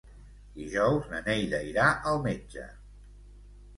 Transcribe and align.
Dijous 0.53 1.11
na 1.11 1.21
Neida 1.29 1.59
irà 1.73 1.91
al 2.13 2.21
metge. 2.27 2.67